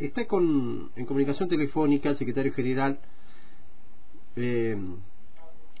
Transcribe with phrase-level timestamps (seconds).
[0.00, 3.00] Está con, en comunicación telefónica el secretario general
[4.36, 4.76] eh,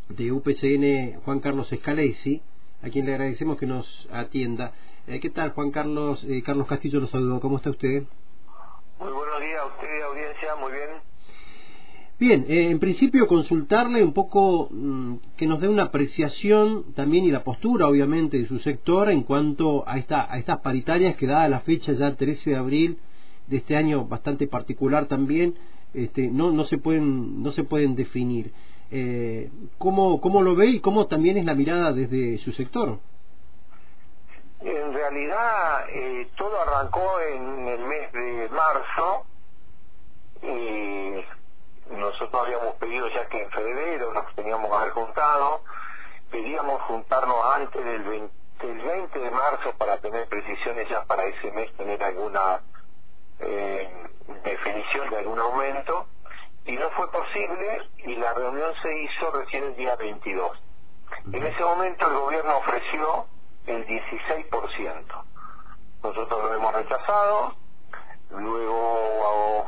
[0.08, 2.42] de UPCN, Juan Carlos Escalesi,
[2.82, 4.72] a quien le agradecemos que nos atienda.
[5.06, 6.24] Eh, ¿Qué tal, Juan Carlos?
[6.24, 7.38] Eh, Carlos Castillo lo saludo.
[7.38, 8.02] ¿Cómo está usted?
[8.98, 10.56] Muy buenos días a usted, audiencia.
[10.56, 10.88] Muy bien.
[12.18, 17.44] Bien, en principio consultarle un poco mm, que nos dé una apreciación también y la
[17.44, 21.60] postura, obviamente, de su sector en cuanto a, esta, a estas paritarias que dada la
[21.60, 22.98] fecha ya 13 de abril
[23.48, 25.54] de este año bastante particular también
[25.94, 28.52] este, no no se pueden no se pueden definir.
[28.90, 32.98] Eh, ¿cómo, cómo lo ve y cómo también es la mirada desde su sector
[34.60, 39.26] en realidad eh, todo arrancó en el mes de marzo
[40.42, 45.60] y nosotros habíamos pedido ya que en febrero nos teníamos que haber juntado
[46.30, 51.50] pedíamos juntarnos antes del 20, del 20 de marzo para tener precisiones ya para ese
[51.52, 52.60] mes tener alguna
[53.40, 53.88] eh,
[54.44, 56.06] definición de algún aumento
[56.64, 60.58] y no fue posible y la reunión se hizo recién el día 22.
[61.32, 63.26] En ese momento el gobierno ofreció
[63.66, 65.24] el 16%.
[66.02, 67.54] Nosotros lo hemos rechazado,
[68.30, 69.66] luego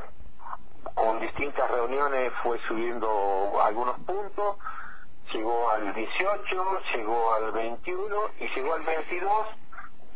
[0.95, 4.57] con distintas reuniones fue subiendo algunos puntos,
[5.33, 9.47] llegó al 18, llegó al 21 y llegó al 22,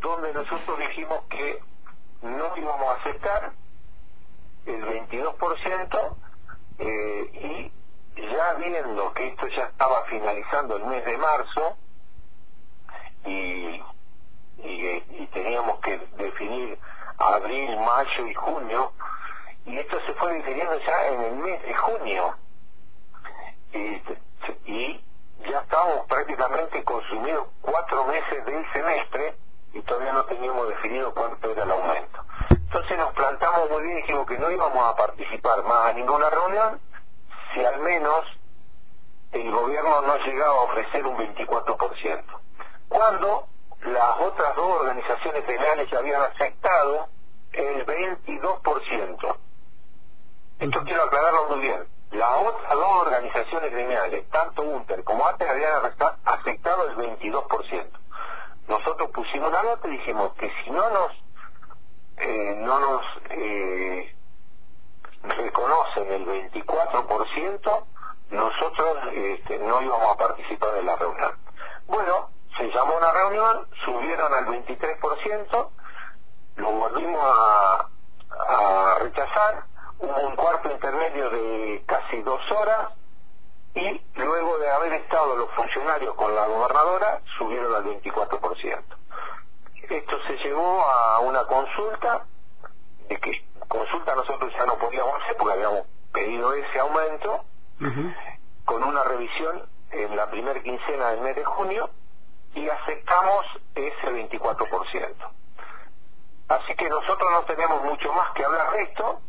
[0.01, 1.59] donde nosotros dijimos que
[2.25, 3.51] no íbamos a aceptar
[4.65, 6.15] el 22%
[6.79, 7.71] eh,
[8.15, 11.77] y ya viendo que esto ya estaba finalizando el mes de marzo
[13.25, 13.81] y,
[14.57, 16.79] y, teníamos que definir
[17.17, 18.91] abril, mayo y junio
[19.65, 22.35] y esto se fue definiendo ya en el mes de junio
[23.73, 24.01] y,
[24.71, 25.03] y
[25.49, 29.35] ya estábamos prácticamente consumidos cuatro meses del semestre
[29.73, 32.14] y todavía no teníamos definido cuánto era el aumento.
[32.75, 36.29] Entonces nos plantamos muy bien y dijimos que no íbamos a participar más a ninguna
[36.29, 36.81] reunión
[37.53, 38.25] si al menos
[39.31, 42.23] el gobierno no llegaba a ofrecer un 24%.
[42.89, 43.47] Cuando
[43.79, 47.07] las otras dos organizaciones legales ya habían aceptado
[47.53, 49.37] el 22%.
[50.59, 51.87] Esto quiero aclararlo muy bien.
[52.11, 55.93] Las otras dos organizaciones gremiales, tanto UNTER como ATE, habían
[56.25, 58.05] aceptado el 22%
[58.67, 61.11] nosotros pusimos una nota y dijimos que si no nos
[62.17, 64.15] eh, no nos eh,
[65.23, 67.83] reconocen el 24%,
[68.31, 71.31] nosotros este, no íbamos a participar en la reunión.
[71.87, 75.69] Bueno, se llamó una reunión, subieron al 23%,
[76.57, 77.87] lo volvimos a,
[78.47, 79.63] a rechazar,
[79.99, 82.93] hubo un cuarto intermedio de casi dos horas,
[83.75, 88.83] y luego de haber estado los funcionarios con la gobernadora subieron al 24%.
[89.89, 92.25] Esto se llevó a una consulta,
[93.07, 97.43] de que consulta nosotros ya no podíamos hacer porque habíamos pedido ese aumento,
[98.65, 101.89] con una revisión en la primera quincena del mes de junio
[102.55, 105.15] y aceptamos ese 24%.
[106.47, 109.21] Así que nosotros no tenemos mucho más que hablar de esto.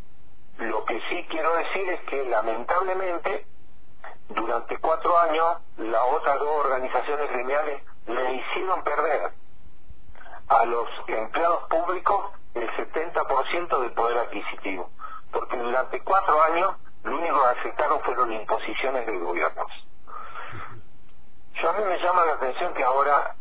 [0.59, 3.47] Lo que sí quiero decir es que lamentablemente
[4.29, 9.33] durante cuatro años las otras dos organizaciones gremiales le hicieron perder
[10.49, 14.91] a los empleados públicos el 70% del poder adquisitivo,
[15.33, 19.71] porque durante cuatro años lo único que aceptaron fueron imposiciones de gobiernos.
[21.55, 23.35] Yo a mí me llama la atención que ahora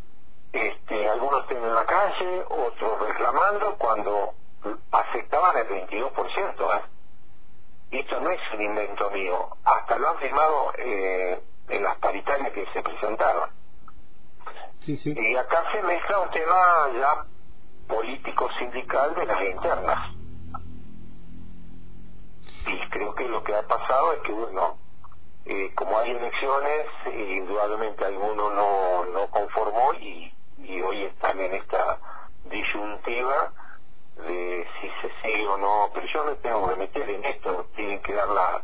[0.53, 4.33] este, algunos estén en la calle, otros reclamando, cuando
[4.91, 6.77] aceptaban el 22%.
[6.77, 6.81] ¿eh?
[7.91, 12.65] esto no es un invento mío, hasta lo han firmado eh, en las paritarias que
[12.67, 13.49] se presentaron.
[14.87, 17.25] Y acá se mezcla un tema ya
[17.87, 20.15] político sindical de las internas.
[22.67, 24.77] Y creo que lo que ha pasado es que, bueno,
[25.45, 31.99] eh, como hay elecciones, indudablemente alguno no, no conformó y, y hoy están en esta
[32.45, 33.51] disyuntiva
[34.17, 38.01] de si se sigue o no, pero yo no tengo que meter en esto, tienen
[38.01, 38.63] que dar la,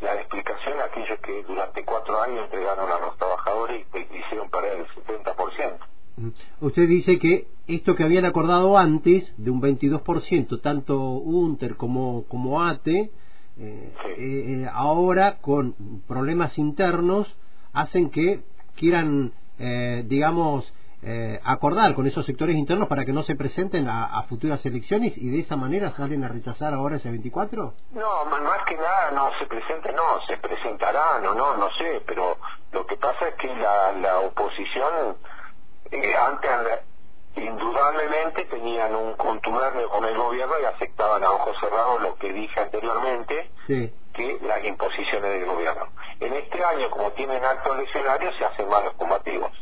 [0.00, 4.78] la explicación a aquellos que durante cuatro años entregaron a los trabajadores y hicieron perder
[4.80, 5.78] el 70%.
[6.60, 12.62] Usted dice que esto que habían acordado antes, de un 22%, tanto UNTER como, como
[12.62, 13.10] ATE,
[13.60, 15.74] eh, eh, ahora con
[16.06, 17.36] problemas internos
[17.72, 18.40] hacen que
[18.76, 20.72] quieran, eh, digamos,
[21.02, 25.30] eh, acordar con esos sectores internos para que no se presenten a, futuras elecciones y
[25.30, 27.72] de esa manera salen a rechazar ahora ese 24?
[27.92, 32.36] No, más que nada no se presente, no, se presentarán o no, no sé, pero
[32.72, 35.16] lo que pasa es que la, la oposición
[35.90, 36.50] eh, antes
[37.36, 42.60] indudablemente tenían un contubernio con el gobierno y aceptaban a ojos cerrados lo que dije
[42.60, 45.86] anteriormente, que las imposiciones del gobierno.
[46.18, 49.52] En este año, como tienen altos lesionarios, se hacen malos combativos.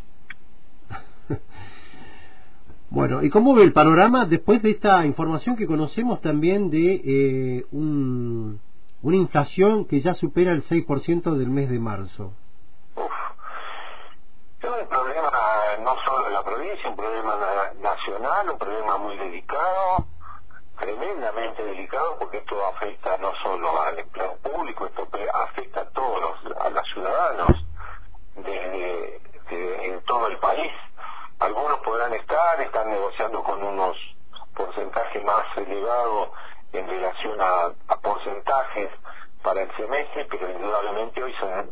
[2.97, 7.67] Bueno, ¿y cómo ve el panorama después de esta información que conocemos también de eh,
[7.71, 8.59] un,
[9.03, 12.33] una inflación que ya supera el 6% del mes de marzo?
[12.95, 13.13] Uf.
[14.63, 15.31] Es un problema
[15.81, 17.37] no solo en la provincia, un problema
[17.83, 20.07] nacional, un problema muy delicado,
[20.81, 26.57] tremendamente delicado, porque esto afecta no solo al empleo público, esto afecta a todos los,
[26.57, 27.67] a los ciudadanos
[28.37, 29.21] de,
[29.51, 30.73] en todo el país
[31.39, 33.97] algunos podrán estar, están negociando con unos
[34.55, 36.31] porcentajes más elevados
[36.73, 37.73] en relación a,
[38.03, 38.91] porcentajes
[39.43, 41.71] para el semestre, pero indudablemente hoy son,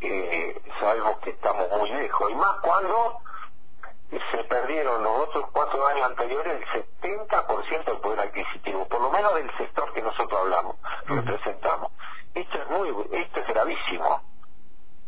[0.00, 2.30] eh, sabemos que estamos muy lejos.
[2.30, 3.20] Y más cuando
[4.10, 9.34] se perdieron los otros cuatro años anteriores el 70% del poder adquisitivo, por lo menos
[9.34, 11.90] del sector que nosotros hablamos, representamos.
[12.34, 14.22] Esto es muy, esto es gravísimo.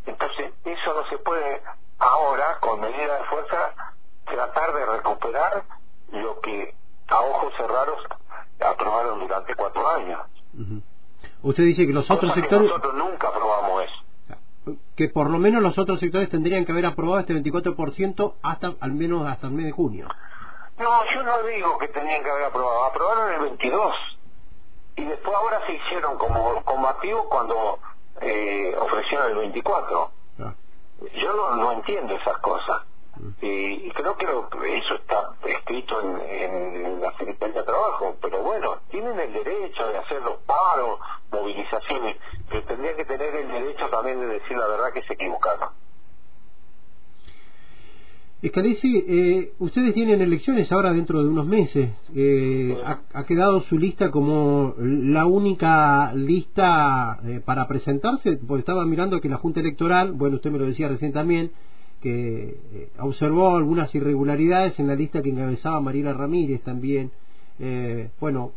[0.05, 1.61] Entonces, eso no se puede
[1.99, 3.73] ahora, con medida de fuerza,
[4.25, 5.63] tratar de recuperar
[6.11, 6.73] lo que
[7.07, 7.99] a ojos cerrados
[8.59, 10.19] aprobaron durante cuatro años.
[11.43, 12.67] Usted dice que los otros sectores...
[12.67, 14.77] nosotros nunca aprobamos eso.
[14.95, 18.91] Que por lo menos los otros sectores tendrían que haber aprobado este 24% hasta al
[18.91, 20.07] menos hasta el mes de junio.
[20.77, 22.85] No, yo no digo que tenían que haber aprobado.
[22.85, 23.95] Aprobaron el 22.
[24.97, 27.79] Y después ahora se hicieron como combativo cuando
[28.19, 30.11] eh, ofrecieron el 24
[31.13, 32.83] yo no, no entiendo esas cosas.
[33.15, 33.29] Mm.
[33.41, 39.19] Y, creo que eso está escrito en, en, la Secretaría de Trabajo, pero bueno, tienen
[39.19, 40.99] el derecho de hacer los paros,
[41.31, 42.17] movilizaciones,
[42.49, 45.69] pero tendrían que tener el derecho también de decir la verdad que se equivocaron.
[48.39, 51.89] Escalesi, eh, ustedes tienen elecciones ahora dentro de unos meses.
[52.15, 58.37] Eh, ha, quedado su lista como la única lista eh, para presentarse?
[58.47, 61.51] Porque estaba mirando que la Junta Electoral, bueno, usted me lo decía recién también,
[61.99, 67.11] que eh, observó algunas irregularidades en la lista que encabezaba Mariela Ramírez también.
[68.19, 68.51] bueno,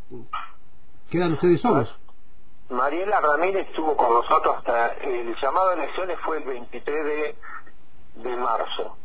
[1.09, 1.89] quedan ustedes solos.
[2.69, 7.35] Mariela Ramírez estuvo con nosotros hasta el llamado a elecciones fue el 23 de,
[8.29, 8.99] de marzo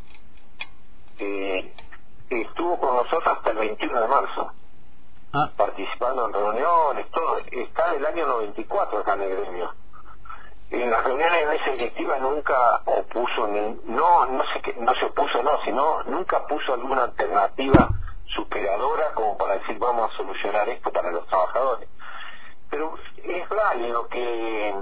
[1.19, 1.73] eh,
[2.29, 4.51] estuvo con nosotros hasta el 21 de marzo,
[5.33, 5.49] ah.
[5.55, 7.37] participando en reuniones, todo.
[7.51, 9.73] Está del año 94 acá en el gremio.
[10.71, 15.05] En las reuniones de mesa directiva nunca opuso, ni, no, no, sé qué, no se
[15.05, 17.89] opuso, no, sino nunca puso alguna alternativa
[18.25, 21.87] superadora como para decir vamos a solucionar esto para los trabajadores.
[22.69, 24.75] Pero es válido que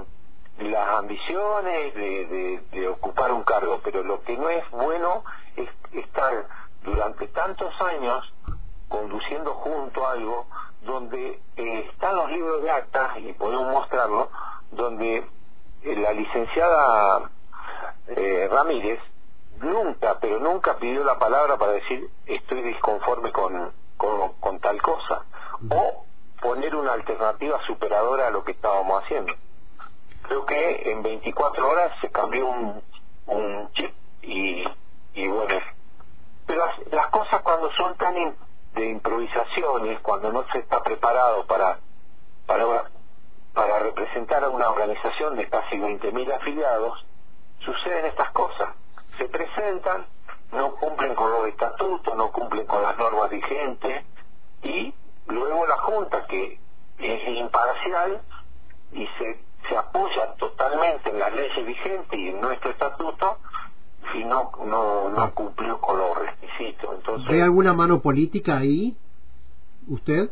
[0.58, 5.24] las ambiciones de, de, ocupar un cargo, pero lo que no es bueno
[5.56, 6.46] es estar
[6.82, 8.32] durante tantos años
[8.88, 10.46] conduciendo junto a algo
[10.82, 14.30] donde eh, están los libros de actas y podemos mostrarlo,
[14.70, 15.26] donde
[15.82, 17.30] eh, la licenciada
[18.08, 19.00] eh, Ramírez
[19.60, 25.24] nunca, pero nunca pidió la palabra para decir estoy disconforme con, con, con tal cosa
[25.70, 26.04] o
[26.40, 29.32] poner una alternativa superadora a lo que estábamos haciendo
[30.24, 32.82] creo que en 24 horas se cambió un,
[33.26, 34.64] un chip y,
[35.14, 35.60] y bueno,
[36.46, 38.14] pero las, cosas cuando son tan
[38.74, 41.78] de improvisaciones, cuando no se está preparado para,
[42.46, 42.90] para,
[43.52, 47.04] para representar a una organización de casi 20.000 afiliados,
[47.60, 48.70] suceden estas cosas.
[49.16, 50.06] Se presentan,
[50.52, 54.04] no cumplen con los estatutos, no cumplen con las normas vigentes
[54.62, 54.92] y
[55.28, 56.58] luego la Junta, que
[56.98, 58.20] es imparcial
[58.92, 63.38] y se se apoya totalmente en las leyes vigentes y en nuestro estatuto
[64.14, 65.30] y no, no, no ah.
[65.34, 66.94] cumplió con los requisitos.
[66.94, 68.96] Entonces, ¿Ve alguna mano política ahí?
[69.88, 70.30] ¿Usted?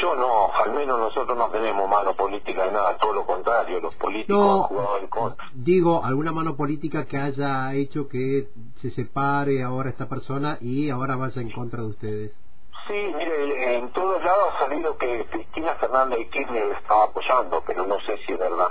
[0.00, 3.94] Yo no, al menos nosotros no tenemos mano política de nada, todo lo contrario, los
[3.94, 5.46] políticos han jugado en contra.
[5.54, 8.48] Digo, alguna mano política que haya hecho que
[8.82, 12.45] se separe ahora esta persona y ahora vaya en contra de ustedes.
[12.86, 17.84] Sí, mire, en todos lados ha salido que Cristina Fernández de Kirchner estaba apoyando, pero
[17.86, 18.68] no sé si es verdad.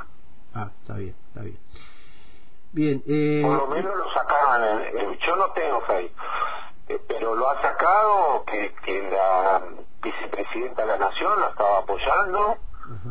[0.54, 1.60] Ah, está bien, está bien.
[2.72, 3.42] Bien, eh...
[3.44, 4.84] Por lo menos lo sacaron,
[5.20, 6.12] yo no tengo fe,
[6.88, 9.62] eh, pero lo ha sacado que, que la
[10.02, 12.58] vicepresidenta de la Nación la estaba apoyando,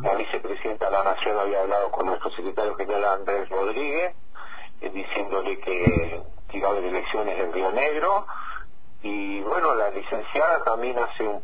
[0.01, 4.15] la vicepresidenta de la Nación había hablado con nuestro secretario general Andrés Rodríguez,
[4.81, 8.25] eh, diciéndole que, que iba a haber elecciones en Río Negro,
[9.05, 11.43] y bueno, la licenciada también hace un,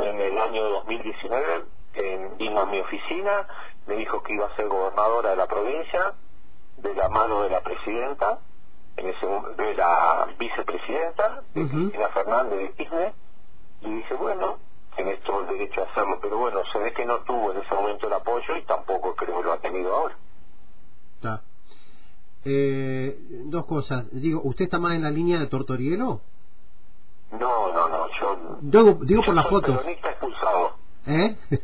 [0.00, 1.64] en el año 2019
[2.38, 3.46] vino a mi oficina,
[3.86, 6.14] me dijo que iba a ser gobernadora de la provincia,
[6.78, 8.40] de la mano de la presidenta,
[8.96, 13.12] en ese de la vicepresidenta, de Cristina Fernández de Kirchner,
[13.82, 14.58] y dije, bueno,
[14.96, 17.74] tenés todo el derecho a hacerlo, pero bueno, se ve que no tuvo en ese
[17.76, 20.16] momento el apoyo y tampoco creo que lo ha tenido ahora.
[21.14, 21.42] Está.
[22.44, 24.10] Eh, dos cosas.
[24.10, 26.22] Digo, ¿usted está más en la línea de Tortorielo?
[27.38, 28.06] No, no, no.
[28.20, 29.74] Yo, digo, digo por las fotos.
[29.74, 30.72] Soy peronista expulsado.
[31.06, 31.36] ¿Eh?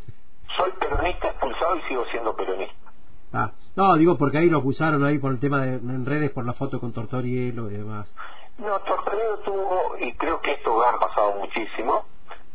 [0.56, 2.74] soy peronista expulsado y sigo siendo peronista.
[3.32, 6.44] Ah, no, digo porque ahí lo acusaron ahí por el tema de en redes por
[6.44, 8.06] la foto con Tortorielo y demás.
[8.58, 12.04] No, Tortorielo tuvo, y creo que esto ha pasado muchísimo,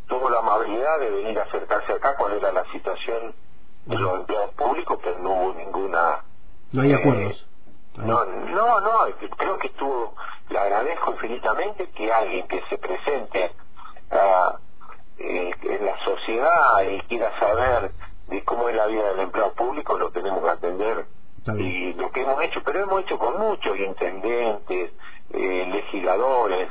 [0.07, 3.33] tuvo la amabilidad de venir a acercarse acá cuando era la situación
[3.87, 6.23] de los empleados públicos, pero no hubo ninguna...
[6.71, 7.33] No hay acuerdos.
[7.95, 8.91] Eh, no, no, no,
[9.37, 10.13] creo que estuvo,
[10.49, 13.51] le agradezco infinitamente que alguien que se presente
[14.11, 14.59] a
[15.19, 17.91] eh, en la sociedad y quiera saber
[18.27, 21.05] de cómo es la vida del empleado público, lo tenemos que atender.
[21.57, 24.91] Y lo que hemos hecho, pero hemos hecho con muchos intendentes,
[25.31, 26.69] eh, legisladores,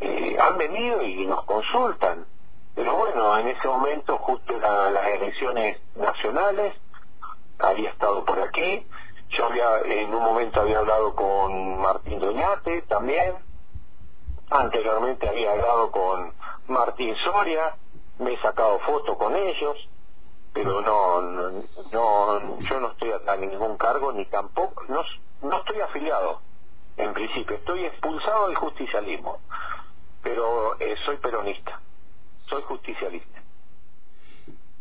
[0.00, 2.26] eh, han venido y nos consultan.
[2.74, 6.74] Pero bueno, en ese momento, justo eran las elecciones nacionales,
[7.58, 8.86] había estado por aquí,
[9.30, 13.36] yo había en un momento había hablado con Martín Doñate también,
[14.50, 16.32] anteriormente había hablado con
[16.68, 17.76] Martín Soria,
[18.18, 19.76] me he sacado fotos con ellos,
[20.52, 21.22] pero no,
[21.92, 25.02] no, yo no estoy a ningún cargo ni tampoco, no,
[25.42, 26.40] no estoy afiliado
[26.96, 29.38] en principio, estoy expulsado del justicialismo,
[30.22, 31.80] pero eh, soy peronista,
[32.48, 33.39] soy justicialista.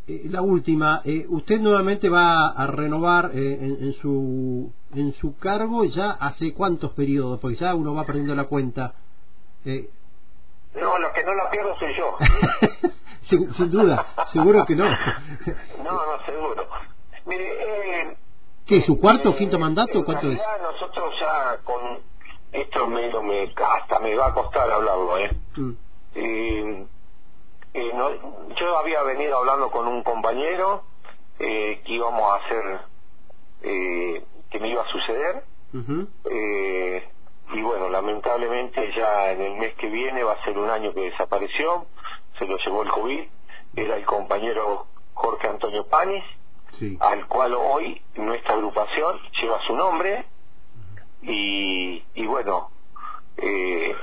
[0.09, 5.85] Eh, la última, eh, usted nuevamente va a renovar en, en, su en su cargo
[5.85, 8.95] ya hace cuántos periodos, porque ya uno va perdiendo la cuenta.
[9.65, 9.87] Eh,
[10.73, 12.17] no, lo que no la pierdo soy yo.
[13.53, 14.85] sin, duda, seguro que no.
[15.83, 16.67] no, no, seguro.
[17.27, 18.17] Mire, eh,
[18.65, 18.81] ¿qué?
[18.81, 20.03] ¿Su cuarto o quinto mandato?
[20.03, 20.41] ¿Cuánto es?
[20.59, 21.99] Nosotros ya con
[22.51, 25.37] esto me, me, hasta me va a costar hablarlo, ¿eh?
[25.55, 26.83] Mm.
[27.73, 30.83] Eh, no, yo había venido hablando con un compañero
[31.39, 32.79] eh, que íbamos a hacer,
[33.63, 35.43] eh, que me iba a suceder.
[36.31, 37.09] eh,
[37.53, 41.01] y bueno, lamentablemente ya en el mes que viene va a ser un año que
[41.01, 41.85] desapareció,
[42.37, 43.23] se lo llevó el COVID,
[43.75, 46.23] era el compañero Jorge Antonio Panis,
[46.99, 50.25] al cual hoy nuestra agrupación lleva su nombre.
[51.23, 52.69] Y, y bueno,
[53.37, 53.95] eh,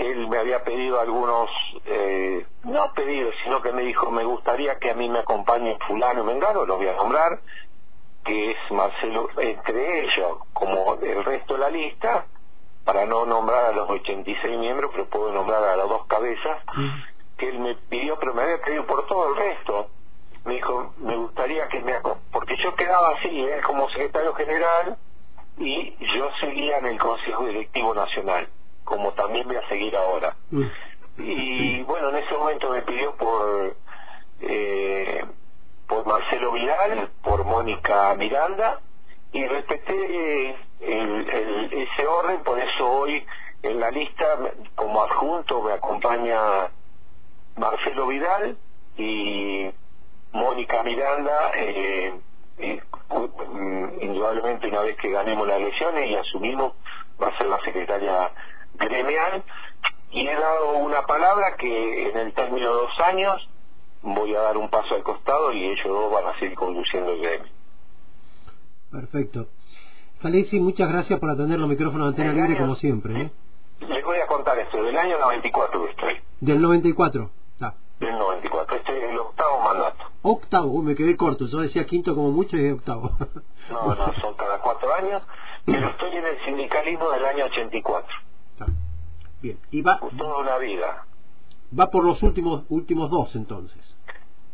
[0.00, 1.50] él me había pedido algunos,
[1.84, 6.22] eh, no pedido, sino que me dijo, me gustaría que a mí me acompañe fulano
[6.22, 7.40] y mengano, lo voy a nombrar,
[8.24, 12.26] que es Marcelo, entre ellos, como el resto de la lista,
[12.84, 16.62] para no nombrar a los 86 miembros, pero puedo nombrar a las dos cabezas,
[17.36, 19.88] que él me pidió, pero me había pedido por todo el resto.
[20.44, 21.94] Me dijo, me gustaría que me...
[22.32, 23.60] Porque yo quedaba así, ¿eh?
[23.64, 24.96] como secretario general,
[25.58, 28.48] y yo seguía en el Consejo Directivo Nacional,
[28.90, 30.34] como también voy a seguir ahora.
[31.16, 33.76] Y bueno, en ese momento me pidió por...
[34.42, 35.24] Eh,
[35.86, 38.80] por Marcelo Vidal, por Mónica Miranda,
[39.32, 43.26] y respeté el, ese orden, por eso hoy
[43.62, 44.24] en la lista
[44.76, 46.68] como adjunto me acompaña
[47.56, 48.56] Marcelo Vidal
[48.96, 49.68] y
[50.32, 52.14] Mónica Miranda, eh,
[52.58, 56.74] mm, indudablemente una vez que ganemos las elecciones y asumimos,
[57.20, 58.30] va a ser la secretaria
[58.78, 59.42] gremial,
[60.10, 63.48] y he dado una palabra que en el término de dos años
[64.02, 67.20] voy a dar un paso al costado y ellos dos van a seguir conduciendo el
[67.20, 67.52] gremio.
[68.90, 69.46] Perfecto.
[70.20, 73.20] Calesi, muchas gracias por atender los micrófonos de Antena Libre como siempre.
[73.20, 73.30] ¿eh?
[73.80, 76.20] Les voy a contar esto, del año 94 estoy.
[76.40, 77.30] Del 94.
[77.60, 77.74] Ah.
[78.00, 80.04] Del 94, este es el octavo mandato.
[80.22, 83.10] Octavo, me quedé corto, yo decía quinto como mucho y es octavo.
[83.70, 85.22] no, no, son cada cuatro años,
[85.64, 88.08] pero estoy en el sindicalismo del año 84.
[89.42, 89.98] Bien, y va...
[90.16, 91.06] Toda una vida.
[91.78, 93.96] Va por los últimos, últimos dos entonces.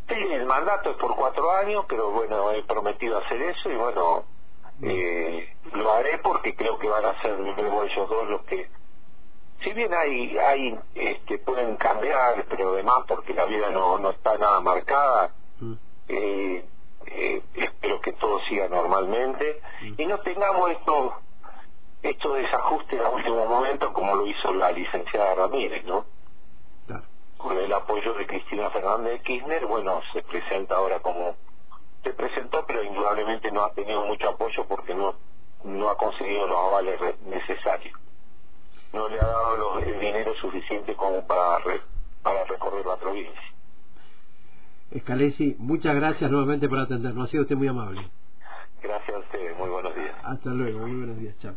[0.09, 4.25] Sí, el mandato es por cuatro años, pero bueno, he prometido hacer eso y bueno,
[4.83, 8.69] eh, lo haré porque creo que van a ser luego ellos dos los que,
[9.65, 14.37] si bien hay, hay, este, pueden cambiar, pero además porque la vida no, no está
[14.39, 15.73] nada marcada, mm.
[16.09, 16.65] eh,
[17.07, 19.95] eh, espero que todo siga normalmente mm.
[20.01, 21.15] y no tengamos estos
[22.11, 26.05] estos desajustes a último momento como lo hizo la licenciada Ramírez, ¿no?
[27.37, 31.37] con el apoyo de Cristina Fernández de Kirchner, bueno, se presenta ahora como
[32.03, 35.15] se presentó, pero indudablemente no ha tenido mucho apoyo porque no
[35.65, 37.99] no ha conseguido los avales necesarios.
[38.93, 41.59] No le ha dado el dinero suficiente como para
[42.23, 43.43] para recorrer la provincia.
[44.91, 47.29] Escalesi, muchas gracias nuevamente por atendernos.
[47.29, 48.09] Ha sido usted muy amable.
[48.83, 49.57] Gracias a usted.
[49.59, 50.15] Muy buenos días.
[50.23, 50.81] Hasta luego.
[50.81, 51.37] Muy buenos días.
[51.39, 51.55] Chao.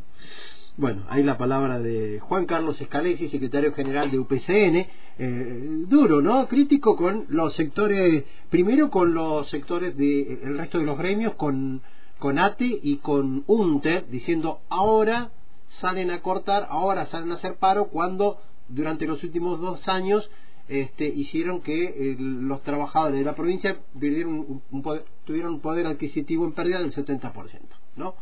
[0.77, 6.47] Bueno, hay la palabra de Juan Carlos Escalesi, secretario general de UPCN, eh, duro, ¿no?
[6.47, 11.81] Crítico con los sectores, primero con los sectores del el resto de los gremios, con,
[12.17, 15.31] con ATE y con UNTE, diciendo ahora
[15.81, 20.31] salen a cortar, ahora salen a hacer paro, cuando durante los últimos dos años
[20.69, 26.93] este, hicieron que los trabajadores de la provincia tuvieron un poder adquisitivo en pérdida del
[26.93, 27.33] 70%,
[27.95, 28.13] ¿no?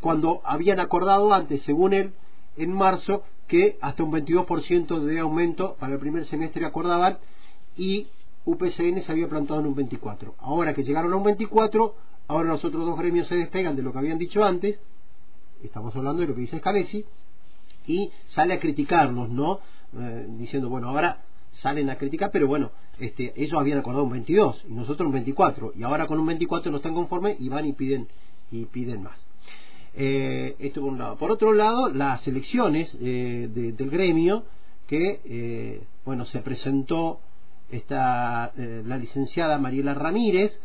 [0.00, 2.12] Cuando habían acordado antes, según él,
[2.56, 7.18] en marzo, que hasta un 22% de aumento para el primer semestre acordaban
[7.76, 8.08] y
[8.44, 10.34] UPCN se había plantado en un 24%.
[10.38, 11.92] Ahora que llegaron a un 24%,
[12.26, 14.80] ahora los otros dos gremios se despegan de lo que habían dicho antes,
[15.62, 17.04] estamos hablando de lo que dice Scalesi,
[17.86, 19.60] y sale a criticarnos, ¿no?
[19.98, 21.24] Eh, diciendo, bueno, ahora
[21.62, 25.72] salen a criticar, pero bueno, este, ellos habían acordado un 22 y nosotros un 24
[25.76, 28.08] y ahora con un 24 no están conformes y van y piden
[28.50, 29.18] y piden más.
[29.94, 31.16] Eh, esto por un lado.
[31.16, 34.44] Por otro lado, las elecciones eh, del gremio
[34.86, 37.20] que eh, bueno se presentó
[37.70, 40.58] esta la licenciada Mariela Ramírez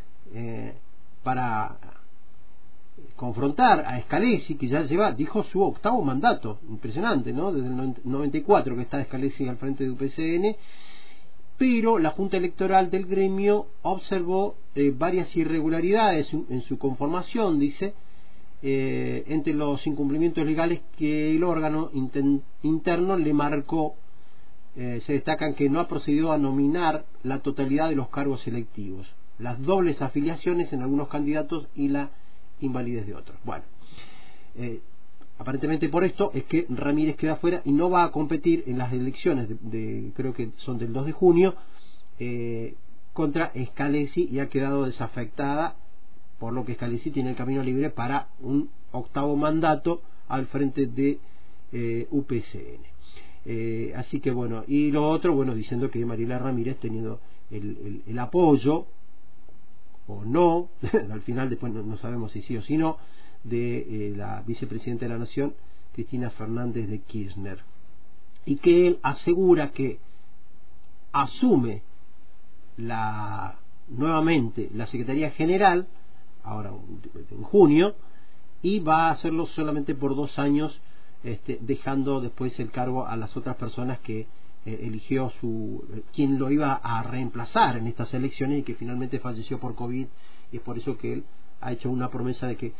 [1.23, 1.77] para
[3.15, 7.51] confrontar a Scalesi, que ya lleva, dijo, su octavo mandato, impresionante, ¿no?
[7.51, 10.55] Desde el 94 que está Scalesi al frente de UPCN,
[11.57, 17.93] pero la Junta Electoral del gremio observó eh, varias irregularidades en su conformación, dice,
[18.67, 21.91] eh, entre los incumplimientos legales que el órgano
[22.63, 23.93] interno le marcó.
[24.75, 29.07] Eh, se destacan que no ha procedido a nominar la totalidad de los cargos electivos,
[29.37, 32.09] las dobles afiliaciones en algunos candidatos y la
[32.61, 33.37] invalidez de otros.
[33.43, 33.63] Bueno,
[34.55, 34.81] eh,
[35.37, 38.93] aparentemente por esto es que Ramírez queda fuera y no va a competir en las
[38.93, 41.55] elecciones de, creo que son del 2 de junio
[42.19, 42.75] eh,
[43.13, 45.75] contra Scalesi y ha quedado desafectada
[46.39, 51.19] por lo que Scalesi tiene el camino libre para un octavo mandato al frente de
[51.71, 53.95] eh, UPCN.
[53.95, 57.19] así que bueno, y lo otro, bueno, diciendo que Mariela Ramírez teniendo
[57.51, 58.87] el, el apoyo
[60.07, 60.69] o no,
[61.11, 62.97] al final después no, sabemos si sí o si no,
[63.43, 63.77] de
[64.09, 65.53] eh, la vicepresidenta de la Nación,
[65.93, 67.59] Cristina Fernández de Kirchner.
[68.45, 69.99] Y que él asegura que
[71.11, 71.81] asume
[72.77, 75.87] la nuevamente la Secretaría General,
[76.43, 76.71] ahora
[77.31, 77.95] en junio,
[78.61, 80.79] y va a hacerlo solamente por dos años,
[81.23, 84.27] este, dejando después el cargo a las otras personas que
[84.65, 89.19] eh, eligió su eh, quien lo iba a reemplazar en estas elecciones y que finalmente
[89.19, 90.07] falleció por COVID
[90.51, 91.23] y es por eso que él
[91.61, 92.73] ha hecho una promesa de que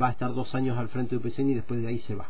[0.00, 2.28] va a estar dos años al frente de UPCN y después de ahí se va.